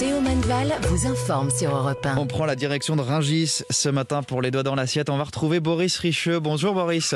Théo 0.00 0.18
Manval 0.18 0.72
vous 0.88 1.06
informe 1.06 1.50
sur 1.50 1.76
Europe 1.76 2.06
1. 2.06 2.16
On 2.16 2.26
prend 2.26 2.46
la 2.46 2.56
direction 2.56 2.96
de 2.96 3.02
Ringis 3.02 3.60
ce 3.68 3.90
matin 3.90 4.22
pour 4.22 4.40
les 4.40 4.50
doigts 4.50 4.62
dans 4.62 4.74
l'assiette. 4.74 5.10
On 5.10 5.18
va 5.18 5.24
retrouver 5.24 5.60
Boris 5.60 5.98
Richeux. 5.98 6.40
Bonjour 6.40 6.72
Boris. 6.72 7.14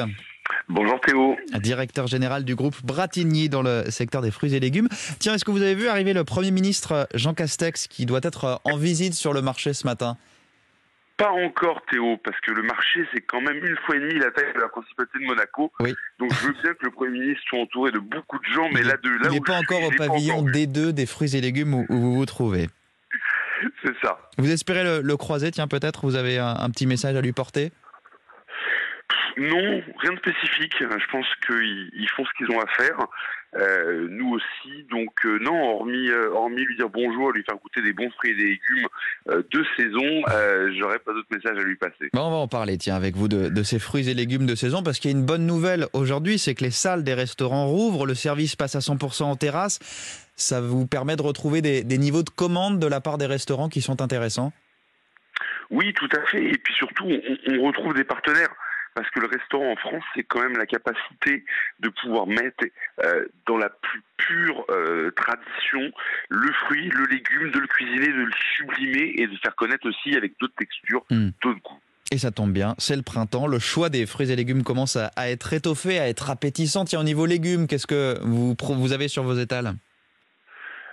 Bonjour 0.68 1.00
Théo. 1.00 1.34
Directeur 1.62 2.06
général 2.08 2.44
du 2.44 2.54
groupe 2.54 2.76
Bratigny 2.84 3.48
dans 3.48 3.62
le 3.62 3.84
secteur 3.88 4.20
des 4.20 4.30
fruits 4.30 4.54
et 4.54 4.60
légumes. 4.60 4.90
Tiens, 5.18 5.32
est-ce 5.32 5.46
que 5.46 5.50
vous 5.50 5.62
avez 5.62 5.74
vu 5.74 5.88
arriver 5.88 6.12
le 6.12 6.24
Premier 6.24 6.50
ministre 6.50 7.08
Jean 7.14 7.32
Castex 7.32 7.88
qui 7.88 8.04
doit 8.04 8.20
être 8.22 8.60
en 8.64 8.76
visite 8.76 9.14
sur 9.14 9.32
le 9.32 9.40
marché 9.40 9.72
ce 9.72 9.86
matin? 9.86 10.18
Pas 11.16 11.30
encore 11.30 11.80
Théo, 11.90 12.16
parce 12.24 12.38
que 12.40 12.50
le 12.50 12.62
marché 12.62 13.06
c'est 13.14 13.20
quand 13.20 13.40
même 13.40 13.64
une 13.64 13.76
fois 13.86 13.96
et 13.96 14.00
demie 14.00 14.18
la 14.18 14.30
taille 14.32 14.52
de 14.52 14.60
la 14.60 14.68
principauté 14.68 15.18
de 15.20 15.24
Monaco. 15.24 15.72
Oui. 15.80 15.94
Donc 16.18 16.32
je 16.34 16.46
veux 16.48 16.52
bien 16.54 16.74
que 16.74 16.84
le 16.84 16.90
Premier 16.90 17.18
ministre 17.20 17.42
soit 17.48 17.60
entouré 17.60 17.92
de 17.92 18.00
beaucoup 18.00 18.38
de 18.38 18.52
gens, 18.52 18.68
mais 18.72 18.82
là 18.82 18.96
de 18.96 19.10
là 19.10 19.28
Il 19.30 19.34
n'est 19.34 19.40
pas 19.40 19.58
encore 19.58 19.82
au 19.84 19.90
pavillon 19.90 20.34
encore 20.38 20.46
vu. 20.46 20.52
D2 20.66 20.90
des 20.90 21.06
fruits 21.06 21.36
et 21.36 21.40
légumes 21.40 21.74
où, 21.74 21.86
où 21.88 22.00
vous 22.00 22.14
vous 22.14 22.26
trouvez. 22.26 22.66
C'est 23.84 23.94
ça. 24.02 24.18
Vous 24.38 24.50
espérez 24.50 24.82
le, 24.82 25.00
le 25.02 25.16
croiser 25.16 25.50
Tiens, 25.52 25.68
peut-être? 25.68 26.04
Vous 26.04 26.16
avez 26.16 26.38
un, 26.38 26.56
un 26.58 26.70
petit 26.70 26.86
message 26.86 27.14
à 27.16 27.20
lui 27.20 27.32
porter? 27.32 27.70
Non, 29.36 29.82
rien 29.98 30.12
de 30.12 30.18
spécifique. 30.18 30.74
Je 30.80 31.10
pense 31.10 31.26
qu'ils 31.46 31.90
ils 31.94 32.08
font 32.10 32.24
ce 32.24 32.30
qu'ils 32.36 32.54
ont 32.54 32.60
à 32.60 32.66
faire. 32.76 32.96
Euh, 33.56 34.06
nous 34.10 34.34
aussi. 34.34 34.63
Donc 35.24 35.32
euh, 35.32 35.38
non, 35.40 35.76
hormis, 35.76 36.08
euh, 36.08 36.30
hormis 36.32 36.64
lui 36.64 36.76
dire 36.76 36.88
bonjour, 36.88 37.32
lui 37.32 37.42
faire 37.44 37.56
goûter 37.56 37.82
des 37.82 37.92
bons 37.92 38.10
fruits 38.10 38.32
et 38.32 38.34
des 38.34 38.44
légumes 38.44 38.88
euh, 39.30 39.42
de 39.50 39.64
saison, 39.76 40.22
euh, 40.30 40.72
j'aurais 40.78 40.98
pas 40.98 41.12
d'autre 41.12 41.28
message 41.30 41.58
à 41.58 41.62
lui 41.62 41.76
passer. 41.76 42.10
Bon, 42.12 42.22
on 42.22 42.30
va 42.30 42.36
en 42.36 42.48
parler, 42.48 42.78
tiens, 42.78 42.96
avec 42.96 43.16
vous 43.16 43.28
de, 43.28 43.48
de 43.48 43.62
ces 43.62 43.78
fruits 43.78 44.08
et 44.08 44.14
légumes 44.14 44.46
de 44.46 44.54
saison, 44.54 44.82
parce 44.82 44.98
qu'il 44.98 45.10
y 45.10 45.14
a 45.14 45.16
une 45.16 45.24
bonne 45.26 45.46
nouvelle 45.46 45.86
aujourd'hui, 45.92 46.38
c'est 46.38 46.54
que 46.54 46.64
les 46.64 46.70
salles 46.70 47.04
des 47.04 47.14
restaurants 47.14 47.66
rouvrent, 47.66 48.06
le 48.06 48.14
service 48.14 48.56
passe 48.56 48.76
à 48.76 48.80
100% 48.80 49.24
en 49.24 49.36
terrasse. 49.36 49.78
Ça 50.36 50.60
vous 50.60 50.86
permet 50.86 51.16
de 51.16 51.22
retrouver 51.22 51.62
des, 51.62 51.84
des 51.84 51.98
niveaux 51.98 52.22
de 52.22 52.30
commande 52.30 52.78
de 52.78 52.86
la 52.86 53.00
part 53.00 53.18
des 53.18 53.26
restaurants 53.26 53.68
qui 53.68 53.80
sont 53.80 54.02
intéressants? 54.02 54.52
Oui, 55.70 55.92
tout 55.94 56.08
à 56.16 56.24
fait. 56.26 56.42
Et 56.44 56.58
puis 56.58 56.74
surtout, 56.74 57.04
on, 57.06 57.58
on 57.58 57.66
retrouve 57.66 57.94
des 57.94 58.04
partenaires. 58.04 58.50
Parce 58.94 59.10
que 59.10 59.18
le 59.20 59.26
restaurant 59.26 59.72
en 59.72 59.76
France, 59.76 60.04
c'est 60.14 60.22
quand 60.22 60.40
même 60.40 60.56
la 60.56 60.66
capacité 60.66 61.44
de 61.80 61.88
pouvoir 61.88 62.28
mettre 62.28 62.64
euh, 63.02 63.26
dans 63.46 63.56
la 63.56 63.68
plus 63.68 64.02
pure 64.16 64.64
euh, 64.70 65.10
tradition 65.10 65.90
le 66.28 66.52
fruit, 66.64 66.88
le 66.90 67.04
légume, 67.06 67.50
de 67.50 67.58
le 67.58 67.66
cuisiner, 67.66 68.06
de 68.06 68.22
le 68.24 68.32
sublimer 68.56 69.14
et 69.16 69.26
de 69.26 69.36
faire 69.42 69.56
connaître 69.56 69.88
aussi 69.88 70.16
avec 70.16 70.34
d'autres 70.40 70.54
textures, 70.56 71.04
Mm. 71.10 71.30
d'autres 71.42 71.60
goûts. 71.60 71.80
Et 72.12 72.18
ça 72.18 72.30
tombe 72.30 72.52
bien, 72.52 72.76
c'est 72.78 72.94
le 72.94 73.02
printemps, 73.02 73.48
le 73.48 73.58
choix 73.58 73.88
des 73.88 74.06
fruits 74.06 74.30
et 74.30 74.36
légumes 74.36 74.62
commence 74.62 74.94
à, 74.94 75.06
à 75.16 75.28
être 75.30 75.52
étoffé, 75.52 75.98
à 75.98 76.06
être 76.08 76.30
appétissant. 76.30 76.84
Tiens, 76.84 77.00
au 77.00 77.04
niveau 77.04 77.26
légumes, 77.26 77.66
qu'est-ce 77.66 77.88
que 77.88 78.16
vous, 78.22 78.92
avez 78.92 79.08
sur 79.08 79.24
vos 79.24 79.34
étals? 79.34 79.72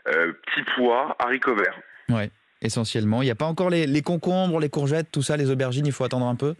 Euh, 0.08 0.34
petits 0.48 0.66
pois, 0.76 1.16
haricots 1.20 1.56
verts. 1.56 1.80
Ouais, 2.10 2.32
essentiellement. 2.64 3.22
Il 3.22 3.26
n'y 3.26 3.32
a 3.32 3.36
pas 3.36 3.46
encore 3.46 3.70
les, 3.70 3.86
les 3.86 4.02
concombres, 4.02 4.60
les 4.60 4.70
courgettes, 4.70 5.12
tout 5.12 5.22
ça, 5.22 5.38
les 5.38 5.52
aubergines, 5.52 5.86
il 5.86 5.92
faut 5.92 6.04
attendre 6.06 6.26
un 6.26 6.36
peu? 6.36 6.56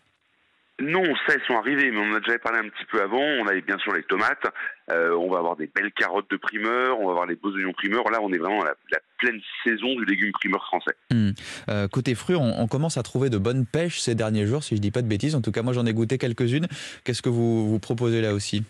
Non, 0.82 1.04
ça, 1.26 1.34
elles 1.34 1.44
sont 1.48 1.56
arrivées, 1.56 1.92
mais 1.92 1.98
on 1.98 2.12
en 2.12 2.16
a 2.16 2.20
déjà 2.20 2.38
parlé 2.40 2.60
un 2.60 2.70
petit 2.70 2.86
peu 2.92 3.02
avant. 3.02 3.22
On 3.22 3.48
avait 3.48 3.62
bien 3.62 3.78
sûr 3.78 3.94
les 3.94 4.04
tomates. 4.04 4.46
Euh, 4.92 5.16
on 5.16 5.30
va 5.30 5.40
avoir 5.40 5.56
des 5.56 5.68
belles 5.68 5.92
carottes 5.92 6.30
de 6.30 6.38
primeur. 6.38 7.00
On 7.00 7.06
va 7.06 7.12
avoir 7.12 7.26
les 7.26 7.36
beaux 7.36 7.52
oignons 7.52 7.74
primeur. 7.74 8.10
Là, 8.10 8.20
on 8.22 8.32
est 8.34 8.38
vraiment 8.38 8.62
à 8.62 8.66
la, 8.66 9.00
pleine 9.18 9.40
saison 9.64 9.96
du 9.96 10.06
légume 10.06 10.32
primeur 10.32 10.66
français. 10.66 10.96
Hmm. 11.12 11.30
Euh, 11.70 11.88
côté 11.88 12.16
fruits, 12.16 12.36
on, 12.36 12.60
on 12.60 12.68
commence 12.68 12.98
à 12.98 13.04
trouver 13.04 13.30
de 13.30 13.38
bonnes 13.38 13.68
pêches 13.68 14.00
ces 14.00 14.16
derniers 14.16 14.48
jours, 14.48 14.64
si 14.64 14.76
je 14.76 14.82
dis 14.82 14.90
pas 14.90 15.04
de 15.04 15.08
bêtises. 15.08 15.36
En 15.36 15.42
tout 15.42 15.52
cas, 15.52 15.62
moi, 15.62 15.74
j'en 15.74 15.86
ai 15.86 15.94
goûté 15.94 16.18
quelques-unes. 16.18 16.68
Qu'est-ce 17.04 17.22
que 17.22 17.30
vous, 17.30 17.70
vous 17.70 17.80
proposez 17.80 18.22
là 18.22 18.34
aussi? 18.34 18.64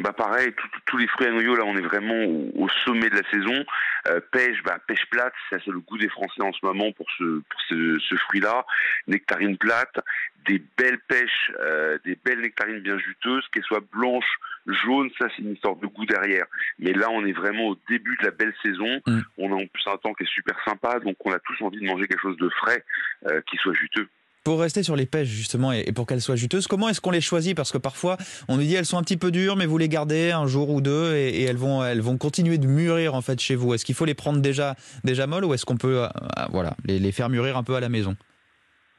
Bah 0.00 0.12
pareil, 0.12 0.54
tous 0.86 0.96
les 0.96 1.08
fruits 1.08 1.26
à 1.26 1.32
noyaux, 1.32 1.56
là, 1.56 1.64
on 1.64 1.76
est 1.76 1.82
vraiment 1.82 2.24
au, 2.24 2.64
au 2.64 2.68
sommet 2.84 3.10
de 3.10 3.16
la 3.16 3.30
saison. 3.30 3.64
Euh, 4.06 4.20
pêche, 4.30 4.62
bah 4.62 4.78
pêche 4.86 5.04
plate, 5.10 5.32
ça, 5.50 5.56
c'est 5.64 5.72
le 5.72 5.80
goût 5.80 5.98
des 5.98 6.08
Français 6.08 6.40
en 6.40 6.52
ce 6.52 6.64
moment 6.64 6.92
pour 6.92 7.06
ce, 7.18 7.40
pour 7.40 7.60
ce, 7.68 7.98
ce 7.98 8.14
fruit-là. 8.14 8.64
Nectarine 9.08 9.58
plate, 9.58 9.98
des 10.46 10.62
belles 10.76 11.00
pêches, 11.08 11.52
euh, 11.60 11.98
des 12.04 12.16
belles 12.24 12.40
nectarines 12.40 12.80
bien 12.80 12.96
juteuses, 12.98 13.46
qu'elles 13.52 13.64
soient 13.64 13.82
blanches, 13.92 14.38
jaunes, 14.66 15.10
ça 15.18 15.26
c'est 15.34 15.42
une 15.42 15.54
histoire 15.54 15.76
de 15.76 15.86
goût 15.86 16.06
derrière. 16.06 16.46
Mais 16.78 16.92
là, 16.92 17.10
on 17.10 17.24
est 17.26 17.32
vraiment 17.32 17.66
au 17.66 17.76
début 17.88 18.16
de 18.20 18.24
la 18.24 18.30
belle 18.30 18.54
saison. 18.62 19.00
Mm. 19.06 19.20
On 19.38 19.52
a 19.52 19.56
en 19.56 19.66
plus 19.66 19.82
un 19.86 19.96
temps 19.96 20.14
qui 20.14 20.24
est 20.24 20.32
super 20.32 20.56
sympa, 20.64 21.00
donc 21.00 21.16
on 21.24 21.32
a 21.32 21.38
tous 21.40 21.60
envie 21.62 21.80
de 21.80 21.86
manger 21.86 22.06
quelque 22.06 22.22
chose 22.22 22.38
de 22.38 22.48
frais, 22.50 22.84
euh, 23.26 23.40
qui 23.50 23.56
soit 23.56 23.74
juteux. 23.74 24.08
Pour 24.48 24.60
rester 24.60 24.82
sur 24.82 24.96
les 24.96 25.04
pêches, 25.04 25.28
justement, 25.28 25.72
et 25.72 25.92
pour 25.92 26.06
qu'elles 26.06 26.22
soient 26.22 26.34
juteuses, 26.34 26.66
comment 26.66 26.88
est-ce 26.88 27.02
qu'on 27.02 27.10
les 27.10 27.20
choisit? 27.20 27.54
Parce 27.54 27.70
que 27.70 27.76
parfois, 27.76 28.16
on 28.48 28.56
nous 28.56 28.62
dit 28.62 28.74
elles 28.76 28.86
sont 28.86 28.96
un 28.96 29.02
petit 29.02 29.18
peu 29.18 29.30
dures, 29.30 29.56
mais 29.56 29.66
vous 29.66 29.76
les 29.76 29.90
gardez 29.90 30.30
un 30.30 30.46
jour 30.46 30.70
ou 30.70 30.80
deux 30.80 31.14
et, 31.14 31.42
elles, 31.42 31.58
vont, 31.58 31.84
elles 31.84 32.00
vont 32.00 32.16
continuer 32.16 32.56
de 32.56 32.66
mûrir 32.66 33.14
en 33.14 33.20
fait 33.20 33.38
chez 33.40 33.56
vous. 33.56 33.74
Est-ce 33.74 33.84
qu'il 33.84 33.94
faut 33.94 34.06
les 34.06 34.14
prendre 34.14 34.40
déjà, 34.40 34.74
déjà 35.04 35.26
molles 35.26 35.44
ou 35.44 35.52
est-ce 35.52 35.66
qu'on 35.66 35.76
peut 35.76 35.98
euh, 35.98 36.06
euh, 36.06 36.46
voilà, 36.50 36.74
les, 36.86 36.98
les 36.98 37.12
faire 37.12 37.28
mûrir 37.28 37.58
un 37.58 37.62
peu 37.62 37.74
à 37.74 37.80
la 37.80 37.90
maison? 37.90 38.16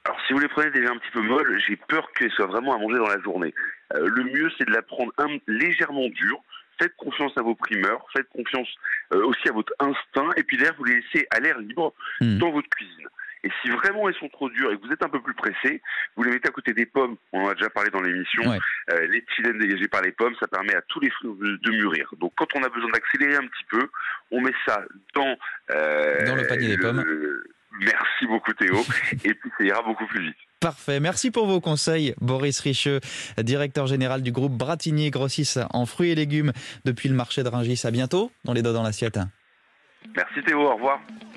Alors, 0.06 0.20
si 0.28 0.34
vous 0.34 0.40
les 0.40 0.50
prenez 0.50 0.70
déjà 0.70 0.92
un 0.92 0.98
petit 0.98 1.12
peu 1.14 1.22
molles, 1.24 1.60
j'ai 1.68 1.78
peur 1.88 2.08
qu'elles 2.16 2.30
soient 2.34 2.46
vraiment 2.46 2.76
à 2.76 2.78
manger 2.78 2.98
dans 3.00 3.08
la 3.08 3.20
journée. 3.20 3.52
Euh, 3.96 4.08
le 4.08 4.24
mieux, 4.26 4.52
c'est 4.60 4.66
de 4.68 4.72
la 4.72 4.84
prendre 4.84 5.12
un- 5.18 5.40
légèrement 5.48 6.10
dure. 6.10 6.44
Faites 6.80 6.96
confiance 6.96 7.32
à 7.38 7.42
vos 7.42 7.56
primeurs, 7.56 8.06
faites 8.16 8.30
confiance 8.30 8.68
euh, 9.16 9.26
aussi 9.26 9.50
à 9.50 9.52
votre 9.52 9.74
instinct, 9.80 10.30
et 10.38 10.44
puis 10.44 10.58
derrière, 10.58 10.76
vous 10.78 10.86
les 10.86 11.02
laissez 11.02 11.26
à 11.32 11.40
l'air 11.40 11.58
libre 11.58 11.92
Hmm. 12.22 12.38
dans 12.38 12.52
votre 12.52 12.70
cuisine. 12.70 13.08
Et 13.44 13.50
si 13.62 13.70
vraiment 13.70 14.10
elles 14.10 14.16
sont 14.16 14.30
trop 14.30 14.50
dures 14.50 14.72
et 14.72 14.78
que 14.78 14.86
vous 14.86 14.92
êtes 14.92 15.04
un 15.04 15.10
peu 15.10 15.22
plus 15.22 15.34
pressé, 15.34 15.82
vous 16.16 16.24
les 16.24 16.32
mettez 16.32 16.50
à 16.50 16.52
côté 16.52 16.74
des 16.74 16.86
pommes. 16.86 17.16
On 17.32 17.44
en 17.44 17.50
a 17.50 17.54
déjà 17.54 17.70
parlé 17.70 17.90
dans 17.90 18.02
l'émission. 18.02 18.50
Ouais. 18.50 18.60
Euh, 18.92 19.08
L'éthylène 19.08 19.58
dégagé 19.58 19.88
par 19.88 20.02
les 20.02 20.12
pommes, 20.12 20.36
ça 20.40 20.48
permet 20.48 20.76
à 20.76 20.82
tous 20.82 21.00
les 21.00 21.10
fruits 21.10 21.32
de, 21.40 21.72
mûrir. 21.72 22.10
Donc, 22.20 22.34
quand 22.36 22.48
on 22.56 22.64
a 22.64 22.70
besoin 22.70 22.90
d'accélérer 22.92 23.36
un 23.36 23.48
petit 23.48 23.66
peu, 23.70 23.90
on 24.32 24.42
met 24.42 24.54
ça 24.68 24.82
dans 25.16 25.38
euh, 25.72 26.26
Dans 26.26 26.36
le 26.36 26.48
panier 26.48 26.68
des 26.70 26.78
pommes. 26.78 27.04
Merci 27.82 28.26
beaucoup 28.28 28.52
Théo. 28.54 28.76
et 29.24 29.34
puis 29.34 29.52
ça 29.58 29.64
ira 29.64 29.82
beaucoup 29.84 30.06
plus 30.08 30.22
vite. 30.22 30.36
Parfait. 30.60 31.00
Merci 31.00 31.32
pour 31.32 31.48
vos 31.48 31.62
conseils, 31.62 32.14
Boris 32.20 32.60
Richeux, 32.60 33.00
directeur 33.38 33.88
général 33.88 34.22
du 34.22 34.32
groupe 34.32 34.52
Bratigny 34.52 35.10
Grossiste 35.10 35.62
en 35.72 35.86
fruits 35.86 36.10
et 36.10 36.16
légumes 36.16 36.52
depuis 36.84 37.08
le 37.08 37.16
marché 37.16 37.44
de 37.44 37.48
Ringis. 37.48 37.82
À 37.86 37.92
bientôt 37.92 38.32
dans 38.44 38.54
les 38.54 38.62
doigts 38.62 38.74
dans 38.74 38.84
l'assiette. 38.84 39.20
Merci 40.16 40.42
Théo, 40.44 40.62
au 40.62 40.74
revoir. 40.74 41.00